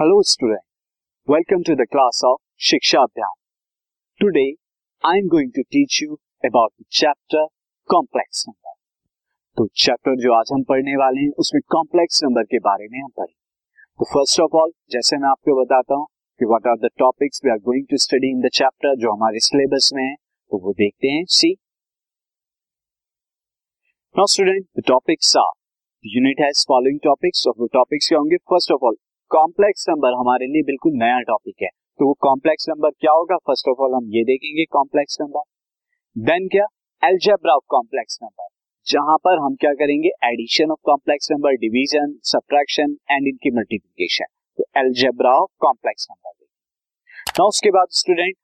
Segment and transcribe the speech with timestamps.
[0.00, 2.36] Hello student welcome to class of
[2.66, 3.34] Shiksha Abhyaan.
[4.20, 4.44] Today,
[5.04, 6.16] I am going to teach you
[6.48, 7.42] about the chapter
[7.88, 8.72] complex number.
[9.56, 13.10] तो chapter जो आज हम पढ़ने वाले हैं, उसमें कॉम्प्लेक्स नंबर के बारे में हम
[13.18, 13.36] पढ़ेंगे।
[13.98, 16.06] तो फ़र्स्ट ऑफ़ ऑल जैसे मैं आपको बताता हूँ
[16.40, 19.44] कि what are the topics we are going to study in the chapter जो हमारे
[19.48, 21.52] सिलेबस में है तो वो देखते हैं। See
[24.14, 25.52] now student the topics are
[26.16, 28.36] unit has following topics और वो टॉपिक्स क्या होंगे?
[28.54, 28.96] First of all
[29.30, 33.36] complex number हमारे लिए बिल्कुल नया टॉपिक है। तो वो कॉम्प्लेक्स नंबर क्या होगा?
[33.38, 35.42] फ़र्स्ट ऑफ़ ऑल हम ये देखेंगे कॉम्प्लेक्स नंबर
[36.16, 36.64] देन क्या?
[37.02, 38.48] एल्जेब्रा ऑफ़ कॉम्प्लेक्स नंबर
[38.86, 40.08] जहाँ पर हम क्या करेंगे?
[40.24, 46.32] Addition of complex number division subtraction and इनकी मल्टीप्लिकेशन तो एल्जेब्रा ऑफ़ कॉम्प्लेक्स नंबर
[47.38, 48.34] ना उसके बाद student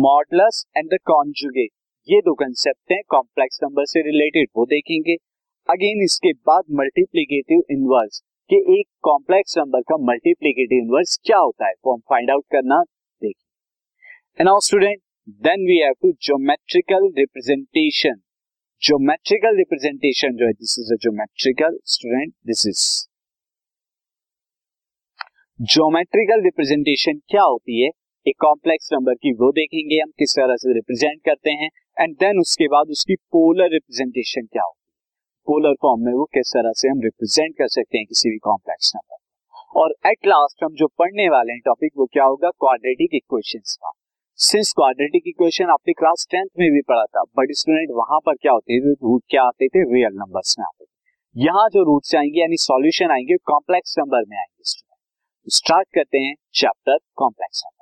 [0.00, 1.70] modulus and the conjugate
[2.08, 5.14] ये दो कंसेप्ट हैं कॉम्प्लेक्स नंबर से रिलेटेड वो देखेंगे।
[5.68, 11.72] अगेन इसके बाद मल्टीप्लीकेटिव इनवर्स कि एक कॉम्प्लेक्स नंबर का मल्टीप्लीकेटिव इनवर्स क्या होता है?
[11.84, 12.80] वो हम फाइंड आउट करना,
[13.22, 18.20] देखिए। Now student then we have to geometrical representation
[18.82, 22.84] geometrical representation जो है this is a geometrical student this is
[25.60, 27.90] geometrical representation क्या होती है?
[28.26, 32.40] एक कॉम्प्लेक्स नंबर की वो देखेंगे हम, किस तरह से रिप्रेजेंट करते हैं एंड देन
[32.40, 34.81] उसके बाद उसकी पोलर रिप्रेजेंटेशन क्या होती
[35.46, 38.92] पोलर फॉर्म में वो किस तरह से हम रिप्रेजेंट कर सकते हैं किसी भी कॉम्प्लेक्स
[38.96, 42.50] नंबर और एट लास्ट हम जो पढ़ने वाले हैं टॉपिक वो क्या होगा?
[42.50, 43.90] क्वाड्रेटिक इक्वेशंस का।
[44.38, 48.52] सिंस क्वाड्रेटिक इक्वेशन आपने क्लास टेंथ में भी पढ़ा था बट स्टूडेंट वहाँ पर क्या
[48.52, 48.92] होते थे?
[48.92, 49.82] रूट क्या आते थे?
[49.94, 50.90] रियल नंबर्स में आते थे।
[51.36, 56.34] यहाँ जो रूट्स आएँगे, यानी सॉल्यूशन आएँगे कॉम्प्लेक्स नंबर में आएँगे स्टूडेंट स्टार्ट करते हैं
[56.54, 57.81] chapter complex number